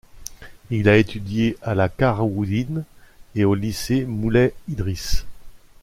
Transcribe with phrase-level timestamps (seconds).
[0.71, 2.85] Il a étudié à la Quaraouiyine
[3.35, 5.27] et au Lycée Moulay-Idriss.